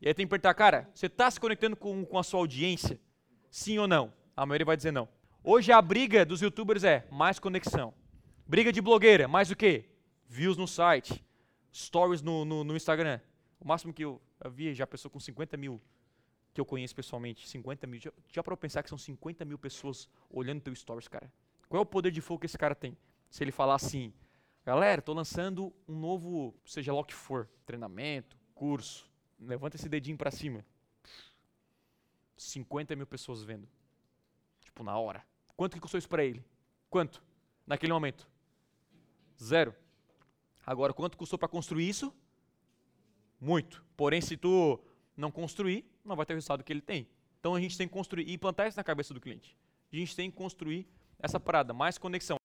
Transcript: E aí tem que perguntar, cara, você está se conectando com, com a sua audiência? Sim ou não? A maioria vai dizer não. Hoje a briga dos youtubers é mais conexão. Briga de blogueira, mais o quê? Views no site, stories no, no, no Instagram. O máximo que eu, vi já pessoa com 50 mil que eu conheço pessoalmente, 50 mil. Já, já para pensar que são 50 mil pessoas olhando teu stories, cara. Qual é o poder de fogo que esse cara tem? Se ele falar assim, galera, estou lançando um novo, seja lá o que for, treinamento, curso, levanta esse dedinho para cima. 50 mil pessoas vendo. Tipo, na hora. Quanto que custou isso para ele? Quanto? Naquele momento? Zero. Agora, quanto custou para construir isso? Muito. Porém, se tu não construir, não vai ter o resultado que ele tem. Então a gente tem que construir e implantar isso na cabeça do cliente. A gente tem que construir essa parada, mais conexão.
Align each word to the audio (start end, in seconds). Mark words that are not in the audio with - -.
E 0.00 0.08
aí 0.08 0.14
tem 0.14 0.24
que 0.24 0.30
perguntar, 0.30 0.54
cara, 0.54 0.88
você 0.94 1.06
está 1.06 1.30
se 1.30 1.38
conectando 1.38 1.76
com, 1.76 2.06
com 2.06 2.18
a 2.18 2.22
sua 2.22 2.40
audiência? 2.40 2.98
Sim 3.50 3.78
ou 3.78 3.86
não? 3.86 4.10
A 4.34 4.46
maioria 4.46 4.64
vai 4.64 4.76
dizer 4.76 4.92
não. 4.92 5.06
Hoje 5.44 5.72
a 5.72 5.82
briga 5.82 6.24
dos 6.24 6.40
youtubers 6.40 6.84
é 6.84 7.06
mais 7.10 7.38
conexão. 7.38 7.92
Briga 8.46 8.72
de 8.72 8.80
blogueira, 8.80 9.28
mais 9.28 9.50
o 9.50 9.56
quê? 9.56 9.90
Views 10.26 10.56
no 10.56 10.66
site, 10.66 11.22
stories 11.70 12.22
no, 12.22 12.46
no, 12.46 12.64
no 12.64 12.76
Instagram. 12.76 13.20
O 13.60 13.68
máximo 13.68 13.92
que 13.92 14.02
eu, 14.02 14.22
vi 14.50 14.72
já 14.72 14.86
pessoa 14.86 15.12
com 15.12 15.20
50 15.20 15.56
mil 15.58 15.80
que 16.54 16.60
eu 16.60 16.64
conheço 16.64 16.94
pessoalmente, 16.94 17.46
50 17.46 17.86
mil. 17.86 18.00
Já, 18.00 18.10
já 18.28 18.42
para 18.42 18.56
pensar 18.56 18.82
que 18.82 18.88
são 18.88 18.98
50 18.98 19.44
mil 19.44 19.58
pessoas 19.58 20.08
olhando 20.30 20.62
teu 20.62 20.74
stories, 20.74 21.08
cara. 21.08 21.30
Qual 21.68 21.78
é 21.78 21.82
o 21.82 21.86
poder 21.86 22.10
de 22.10 22.22
fogo 22.22 22.40
que 22.40 22.46
esse 22.46 22.56
cara 22.56 22.74
tem? 22.74 22.96
Se 23.28 23.44
ele 23.44 23.52
falar 23.52 23.74
assim, 23.74 24.14
galera, 24.64 25.00
estou 25.00 25.14
lançando 25.14 25.72
um 25.86 25.94
novo, 25.94 26.54
seja 26.64 26.90
lá 26.92 27.00
o 27.00 27.04
que 27.04 27.14
for, 27.14 27.48
treinamento, 27.66 28.36
curso, 28.54 29.09
levanta 29.40 29.76
esse 29.76 29.88
dedinho 29.88 30.16
para 30.16 30.30
cima. 30.30 30.64
50 32.36 32.94
mil 32.96 33.06
pessoas 33.06 33.42
vendo. 33.42 33.68
Tipo, 34.60 34.82
na 34.82 34.96
hora. 34.98 35.24
Quanto 35.56 35.74
que 35.74 35.80
custou 35.80 35.98
isso 35.98 36.08
para 36.08 36.24
ele? 36.24 36.44
Quanto? 36.88 37.22
Naquele 37.66 37.92
momento? 37.92 38.28
Zero. 39.42 39.74
Agora, 40.64 40.92
quanto 40.92 41.16
custou 41.16 41.38
para 41.38 41.48
construir 41.48 41.88
isso? 41.88 42.14
Muito. 43.40 43.84
Porém, 43.96 44.20
se 44.20 44.36
tu 44.36 44.78
não 45.16 45.30
construir, 45.30 45.84
não 46.04 46.16
vai 46.16 46.26
ter 46.26 46.34
o 46.34 46.36
resultado 46.36 46.64
que 46.64 46.72
ele 46.72 46.80
tem. 46.80 47.08
Então 47.38 47.54
a 47.54 47.60
gente 47.60 47.76
tem 47.76 47.88
que 47.88 47.92
construir 47.92 48.28
e 48.28 48.34
implantar 48.34 48.66
isso 48.66 48.76
na 48.76 48.84
cabeça 48.84 49.14
do 49.14 49.20
cliente. 49.20 49.56
A 49.92 49.96
gente 49.96 50.14
tem 50.14 50.30
que 50.30 50.36
construir 50.36 50.86
essa 51.18 51.40
parada, 51.40 51.72
mais 51.72 51.98
conexão. 51.98 52.36